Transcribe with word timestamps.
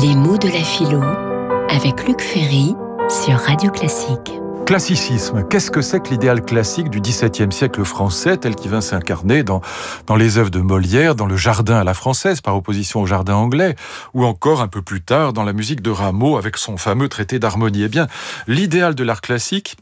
Les 0.00 0.14
mots 0.14 0.38
de 0.38 0.46
la 0.46 0.62
philo 0.62 1.02
avec 1.70 2.06
Luc 2.06 2.20
Ferry 2.20 2.74
sur 3.08 3.34
Radio 3.34 3.68
Classique. 3.70 4.32
Classicisme, 4.64 5.44
qu'est-ce 5.48 5.72
que 5.72 5.82
c'est 5.82 6.00
que 6.00 6.10
l'idéal 6.10 6.44
classique 6.44 6.88
du 6.88 7.00
XVIIe 7.00 7.50
siècle 7.50 7.82
français 7.84 8.36
tel 8.36 8.54
qu'il 8.54 8.70
vint 8.70 8.80
s'incarner 8.80 9.42
dans, 9.42 9.60
dans 10.06 10.14
les 10.14 10.38
œuvres 10.38 10.50
de 10.50 10.60
Molière, 10.60 11.16
dans 11.16 11.26
le 11.26 11.36
jardin 11.36 11.78
à 11.78 11.84
la 11.84 11.94
française 11.94 12.40
par 12.40 12.54
opposition 12.54 13.00
au 13.00 13.06
jardin 13.06 13.34
anglais, 13.34 13.74
ou 14.14 14.24
encore 14.24 14.60
un 14.60 14.68
peu 14.68 14.82
plus 14.82 15.00
tard 15.00 15.32
dans 15.32 15.42
la 15.42 15.52
musique 15.52 15.82
de 15.82 15.90
Rameau 15.90 16.36
avec 16.36 16.58
son 16.58 16.76
fameux 16.76 17.08
traité 17.08 17.40
d'harmonie? 17.40 17.82
Eh 17.82 17.88
bien, 17.88 18.06
l'idéal 18.46 18.94
de 18.94 19.02
l'art 19.02 19.20
classique 19.20 19.78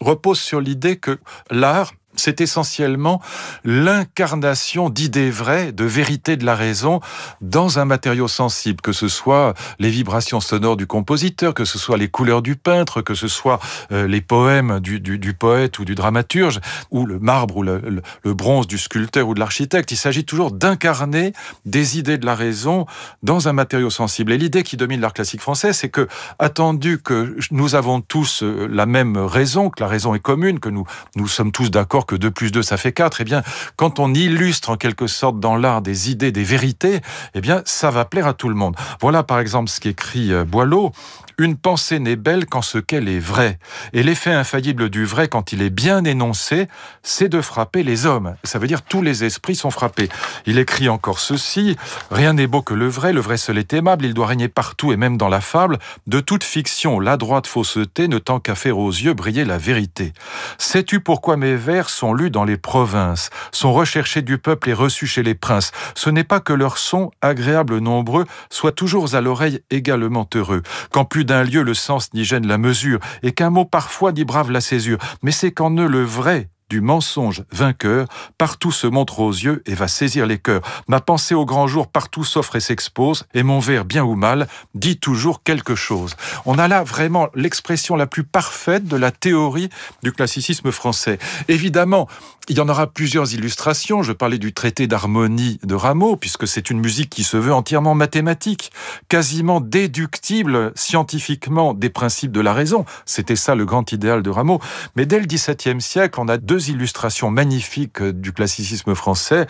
repose 0.00 0.40
sur 0.40 0.60
l'idée 0.60 0.96
que 0.96 1.18
l'art 1.50 1.92
c'est 2.16 2.40
essentiellement 2.40 3.20
l'incarnation 3.64 4.90
d'idées 4.90 5.30
vraies, 5.30 5.72
de 5.72 5.84
vérité 5.84 6.36
de 6.36 6.44
la 6.44 6.54
raison 6.54 7.00
dans 7.40 7.78
un 7.78 7.84
matériau 7.84 8.28
sensible, 8.28 8.80
que 8.80 8.92
ce 8.92 9.08
soit 9.08 9.54
les 9.78 9.90
vibrations 9.90 10.40
sonores 10.40 10.76
du 10.76 10.86
compositeur, 10.86 11.54
que 11.54 11.64
ce 11.64 11.78
soit 11.78 11.96
les 11.96 12.08
couleurs 12.08 12.42
du 12.42 12.56
peintre, 12.56 13.02
que 13.02 13.14
ce 13.14 13.28
soit 13.28 13.60
euh, 13.92 14.06
les 14.06 14.20
poèmes 14.20 14.80
du, 14.80 15.00
poète 15.34 15.78
ou 15.78 15.84
du 15.84 15.94
dramaturge, 15.94 16.60
ou 16.90 17.06
le 17.06 17.18
marbre 17.18 17.56
ou 17.56 17.62
le, 17.62 18.02
bronze 18.24 18.66
du 18.66 18.78
sculpteur 18.78 19.28
ou 19.28 19.34
de 19.34 19.40
l'architecte. 19.40 19.90
Il 19.92 19.96
s'agit 19.96 20.24
toujours 20.24 20.52
d'incarner 20.52 21.32
des 21.64 21.98
idées 21.98 22.18
de 22.18 22.26
la 22.26 22.34
raison 22.34 22.86
dans 23.22 23.48
un 23.48 23.52
matériau 23.52 23.90
sensible. 23.90 24.32
Et 24.32 24.38
l'idée 24.38 24.62
qui 24.62 24.76
domine 24.76 25.00
l'art 25.00 25.12
classique 25.12 25.40
français, 25.40 25.72
c'est 25.72 25.88
que, 25.88 26.08
attendu 26.38 27.00
que 27.00 27.36
nous 27.50 27.74
avons 27.74 28.00
tous 28.00 28.42
euh, 28.42 28.68
la 28.70 28.86
même 28.86 29.16
raison, 29.16 29.70
que 29.70 29.82
la 29.82 29.88
raison 29.88 30.14
est 30.14 30.20
commune, 30.20 30.60
que 30.60 30.68
nous, 30.68 30.86
nous 31.16 31.28
sommes 31.28 31.52
tous 31.52 31.70
d'accord 31.70 32.03
que 32.06 32.16
2 32.16 32.30
plus 32.30 32.52
2 32.52 32.62
ça 32.62 32.76
fait 32.76 32.92
4, 32.92 33.20
eh 33.20 33.24
bien, 33.24 33.42
quand 33.76 33.98
on 33.98 34.12
illustre 34.12 34.70
en 34.70 34.76
quelque 34.76 35.06
sorte 35.06 35.40
dans 35.40 35.56
l'art 35.56 35.82
des 35.82 36.10
idées, 36.10 36.32
des 36.32 36.44
vérités, 36.44 37.00
eh 37.34 37.40
bien, 37.40 37.62
ça 37.64 37.90
va 37.90 38.04
plaire 38.04 38.26
à 38.26 38.34
tout 38.34 38.48
le 38.48 38.54
monde. 38.54 38.76
Voilà 39.00 39.22
par 39.22 39.38
exemple 39.38 39.70
ce 39.70 39.80
qu'écrit 39.80 40.32
euh, 40.32 40.44
Boileau. 40.44 40.92
Une 41.36 41.56
pensée 41.56 41.98
n'est 41.98 42.14
belle 42.14 42.46
qu'en 42.46 42.62
ce 42.62 42.78
qu'elle 42.78 43.08
est 43.08 43.18
vraie. 43.18 43.58
Et 43.92 44.04
l'effet 44.04 44.30
infaillible 44.30 44.88
du 44.88 45.04
vrai, 45.04 45.26
quand 45.26 45.52
il 45.52 45.62
est 45.62 45.70
bien 45.70 46.04
énoncé, 46.04 46.68
c'est 47.02 47.28
de 47.28 47.40
frapper 47.40 47.82
les 47.82 48.06
hommes. 48.06 48.36
Ça 48.44 48.60
veut 48.60 48.68
dire 48.68 48.82
tous 48.82 49.02
les 49.02 49.24
esprits 49.24 49.56
sont 49.56 49.70
frappés. 49.70 50.08
Il 50.46 50.58
écrit 50.58 50.88
encore 50.88 51.18
ceci, 51.18 51.76
Rien 52.10 52.34
n'est 52.34 52.46
beau 52.46 52.62
que 52.62 52.74
le 52.74 52.86
vrai, 52.86 53.12
le 53.12 53.20
vrai 53.20 53.36
seul 53.36 53.58
est 53.58 53.72
aimable, 53.72 54.04
il 54.04 54.14
doit 54.14 54.26
régner 54.26 54.48
partout 54.48 54.92
et 54.92 54.96
même 54.96 55.16
dans 55.16 55.28
la 55.28 55.40
fable. 55.40 55.78
De 56.06 56.20
toute 56.20 56.44
fiction, 56.44 57.00
la 57.00 57.16
droite 57.16 57.46
fausseté 57.46 58.06
ne 58.06 58.18
tend 58.18 58.38
qu'à 58.38 58.54
faire 58.54 58.78
aux 58.78 58.90
yeux 58.90 59.14
briller 59.14 59.44
la 59.44 59.58
vérité. 59.58 60.12
Sais-tu 60.58 61.00
pourquoi 61.00 61.36
mes 61.36 61.56
vers 61.56 61.90
sont 61.94 62.12
lus 62.12 62.30
dans 62.30 62.44
les 62.44 62.56
provinces, 62.56 63.30
sont 63.52 63.72
recherchés 63.72 64.22
du 64.22 64.38
peuple 64.38 64.70
et 64.70 64.74
reçus 64.74 65.06
chez 65.06 65.22
les 65.22 65.34
princes 65.34 65.72
Ce 65.94 66.10
n'est 66.10 66.24
pas 66.24 66.40
que 66.40 66.52
leurs 66.52 66.78
sons, 66.78 67.10
agréables 67.22 67.78
nombreux, 67.78 68.26
soient 68.50 68.72
toujours 68.72 69.14
à 69.14 69.20
l'oreille 69.20 69.60
également 69.70 70.28
heureux. 70.34 70.62
Quand 70.90 71.04
plus 71.04 71.24
d'un 71.24 71.44
lieu 71.44 71.62
le 71.62 71.74
sens 71.74 72.12
n'y 72.12 72.24
gêne 72.24 72.46
la 72.46 72.58
mesure, 72.58 72.98
et 73.22 73.32
qu'un 73.32 73.50
mot 73.50 73.64
parfois 73.64 74.12
n'y 74.12 74.24
brave 74.24 74.50
la 74.50 74.60
césure, 74.60 74.98
mais 75.22 75.32
c'est 75.32 75.52
qu'en 75.52 75.70
eux 75.76 75.86
le 75.86 76.02
vrai 76.02 76.48
du 76.74 76.80
mensonge 76.80 77.44
vainqueur, 77.52 78.08
partout 78.36 78.72
se 78.72 78.88
montre 78.88 79.20
aux 79.20 79.30
yeux 79.30 79.62
et 79.64 79.74
va 79.74 79.86
saisir 79.86 80.26
les 80.26 80.38
cœurs. 80.38 80.60
Ma 80.88 80.98
pensée 80.98 81.32
au 81.32 81.46
grand 81.46 81.68
jour 81.68 81.86
partout 81.86 82.24
s'offre 82.24 82.56
et 82.56 82.60
s'expose, 82.60 83.26
et 83.32 83.44
mon 83.44 83.60
vers, 83.60 83.84
bien 83.84 84.02
ou 84.02 84.16
mal, 84.16 84.48
dit 84.74 84.98
toujours 84.98 85.44
quelque 85.44 85.76
chose. 85.76 86.16
On 86.46 86.58
a 86.58 86.66
là 86.66 86.82
vraiment 86.82 87.28
l'expression 87.36 87.94
la 87.94 88.08
plus 88.08 88.24
parfaite 88.24 88.88
de 88.88 88.96
la 88.96 89.12
théorie 89.12 89.68
du 90.02 90.10
classicisme 90.10 90.72
français. 90.72 91.20
Évidemment, 91.46 92.08
il 92.48 92.58
y 92.58 92.60
en 92.60 92.68
aura 92.68 92.88
plusieurs 92.88 93.32
illustrations. 93.32 94.02
Je 94.02 94.12
parlais 94.12 94.38
du 94.38 94.52
traité 94.52 94.86
d'harmonie 94.86 95.58
de 95.62 95.74
Rameau, 95.74 96.16
puisque 96.16 96.46
c'est 96.46 96.70
une 96.70 96.80
musique 96.80 97.08
qui 97.08 97.22
se 97.22 97.36
veut 97.36 97.54
entièrement 97.54 97.94
mathématique, 97.94 98.70
quasiment 99.08 99.60
déductible 99.60 100.72
scientifiquement 100.74 101.72
des 101.72 101.88
principes 101.88 102.32
de 102.32 102.40
la 102.40 102.52
raison. 102.52 102.84
C'était 103.06 103.36
ça 103.36 103.54
le 103.54 103.64
grand 103.64 103.92
idéal 103.92 104.22
de 104.22 104.28
Rameau. 104.28 104.60
Mais 104.94 105.06
dès 105.06 105.20
le 105.20 105.26
XVIIe 105.26 105.80
siècle, 105.80 106.20
on 106.20 106.28
a 106.28 106.36
deux 106.36 106.63
illustrations 106.68 107.30
magnifiques 107.30 108.02
du 108.02 108.32
classicisme 108.32 108.94
français. 108.94 109.46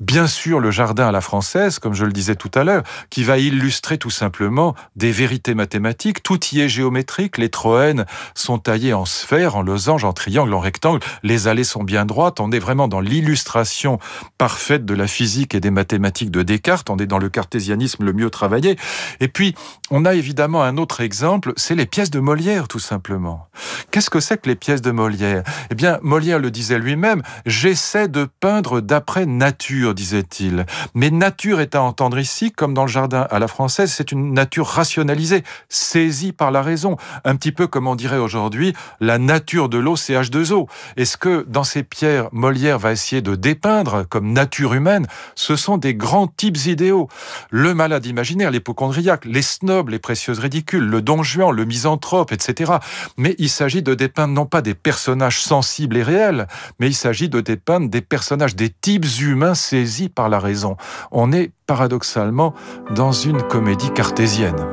Bien 0.00 0.26
sûr, 0.26 0.60
le 0.60 0.70
jardin 0.70 1.08
à 1.08 1.12
la 1.12 1.20
française, 1.20 1.78
comme 1.78 1.94
je 1.94 2.04
le 2.04 2.12
disais 2.12 2.36
tout 2.36 2.50
à 2.54 2.64
l'heure, 2.64 2.82
qui 3.10 3.24
va 3.24 3.38
illustrer 3.38 3.98
tout 3.98 4.10
simplement 4.10 4.74
des 4.96 5.12
vérités 5.12 5.54
mathématiques. 5.54 6.22
Tout 6.22 6.40
y 6.52 6.60
est 6.60 6.68
géométrique. 6.68 7.38
Les 7.38 7.48
troènes 7.48 8.06
sont 8.34 8.58
taillées 8.58 8.94
en 8.94 9.04
sphères, 9.04 9.56
en 9.56 9.62
losanges, 9.62 10.04
en 10.04 10.12
triangles, 10.12 10.54
en 10.54 10.60
rectangles. 10.60 11.00
Les 11.22 11.48
allées 11.48 11.64
sont 11.64 11.82
bien 11.82 12.04
droites 12.04 12.34
on 12.40 12.50
est 12.52 12.58
vraiment 12.58 12.88
dans 12.88 13.00
l'illustration 13.00 13.98
parfaite 14.38 14.84
de 14.84 14.94
la 14.94 15.06
physique 15.06 15.54
et 15.54 15.60
des 15.60 15.70
mathématiques 15.70 16.30
de 16.30 16.42
Descartes, 16.42 16.90
on 16.90 16.98
est 16.98 17.06
dans 17.06 17.18
le 17.18 17.28
cartésianisme 17.28 18.04
le 18.04 18.12
mieux 18.12 18.30
travaillé. 18.30 18.76
Et 19.20 19.28
puis, 19.28 19.54
on 19.90 20.04
a 20.04 20.14
évidemment 20.14 20.62
un 20.62 20.76
autre 20.76 21.00
exemple, 21.00 21.52
c'est 21.56 21.74
les 21.74 21.86
pièces 21.86 22.10
de 22.10 22.20
Molière, 22.20 22.68
tout 22.68 22.78
simplement. 22.78 23.48
Qu'est-ce 23.90 24.10
que 24.10 24.20
c'est 24.20 24.40
que 24.40 24.48
les 24.48 24.56
pièces 24.56 24.82
de 24.82 24.90
Molière? 24.90 25.42
Eh 25.70 25.74
bien, 25.74 25.98
Molière 26.02 26.38
le 26.44 26.50
disait 26.50 26.78
lui-même, 26.78 27.22
j'essaie 27.46 28.06
de 28.06 28.28
peindre 28.40 28.80
d'après 28.80 29.24
nature, 29.24 29.94
disait-il. 29.94 30.66
Mais 30.94 31.10
nature 31.10 31.60
est 31.60 31.74
à 31.74 31.82
entendre 31.82 32.18
ici, 32.18 32.52
comme 32.52 32.74
dans 32.74 32.82
le 32.82 32.90
jardin 32.90 33.26
à 33.30 33.38
la 33.38 33.48
française, 33.48 33.92
c'est 33.92 34.12
une 34.12 34.34
nature 34.34 34.66
rationalisée, 34.66 35.42
saisie 35.70 36.32
par 36.32 36.50
la 36.50 36.60
raison. 36.60 36.96
Un 37.24 37.36
petit 37.36 37.52
peu 37.52 37.66
comme 37.66 37.86
on 37.86 37.94
dirait 37.94 38.18
aujourd'hui, 38.18 38.74
la 39.00 39.18
nature 39.18 39.70
de 39.70 39.78
l'eau, 39.78 39.96
c'est 39.96 40.12
H2O. 40.12 40.68
Est-ce 40.96 41.16
que 41.16 41.46
dans 41.48 41.64
ces 41.64 41.82
pierres, 41.82 42.28
Molière 42.32 42.78
va 42.78 42.92
essayer 42.92 43.22
de 43.22 43.34
dépeindre 43.34 44.06
comme 44.08 44.32
nature 44.32 44.74
humaine, 44.74 45.06
ce 45.34 45.56
sont 45.56 45.78
des 45.78 45.94
grands 45.94 46.26
types 46.26 46.66
idéaux. 46.66 47.08
Le 47.50 47.72
malade 47.72 48.04
imaginaire, 48.04 48.50
l'hypochondriaque, 48.50 49.24
les 49.24 49.42
snobs, 49.42 49.88
les 49.88 49.98
précieuses 49.98 50.40
ridicules, 50.40 50.84
le 50.84 51.00
don 51.00 51.22
Juan, 51.22 51.52
le 51.52 51.64
misanthrope, 51.64 52.32
etc. 52.32 52.74
Mais 53.16 53.34
il 53.38 53.48
s'agit 53.48 53.82
de 53.82 53.94
dépeindre 53.94 54.34
non 54.34 54.44
pas 54.44 54.60
des 54.60 54.74
personnages 54.74 55.40
sensibles 55.40 55.96
et 55.96 56.02
réels, 56.02 56.33
mais 56.78 56.88
il 56.88 56.94
s'agit 56.94 57.28
de 57.28 57.40
dépeindre 57.40 57.88
des 57.88 58.00
personnages, 58.00 58.56
des 58.56 58.70
types 58.70 59.06
humains 59.20 59.54
saisis 59.54 60.08
par 60.08 60.28
la 60.28 60.38
raison. 60.38 60.76
On 61.10 61.32
est 61.32 61.52
paradoxalement 61.66 62.54
dans 62.94 63.12
une 63.12 63.42
comédie 63.42 63.90
cartésienne. 63.90 64.66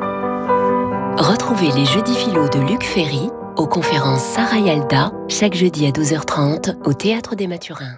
Retrouvez 1.18 1.72
les 1.72 1.86
jeudis 1.86 2.16
philo 2.16 2.48
de 2.50 2.60
Luc 2.60 2.84
Ferry 2.84 3.30
aux 3.58 3.68
conférences 3.68 4.24
Sarah 4.24 4.60
Yalda 4.60 5.12
chaque 5.28 5.54
jeudi 5.54 5.86
à 5.86 5.92
12h30 5.92 6.78
au 6.86 6.94
Théâtre 6.94 7.36
des 7.36 7.48
Mathurins. 7.48 7.98